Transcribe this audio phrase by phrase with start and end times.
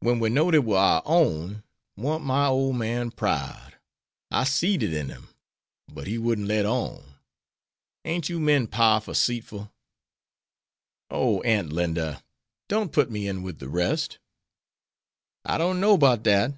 [0.00, 1.62] When we knowed it war our own,
[1.96, 3.76] warn't my ole man proud!
[4.30, 5.30] I seed it in him,
[5.88, 7.14] but he wouldn't let on.
[8.04, 9.72] Ain't you men powerful 'ceitful?"
[11.08, 12.22] "Oh, Aunt Linda,
[12.68, 14.18] don't put me in with the rest!"
[15.46, 16.52] "I don't know 'bout dat.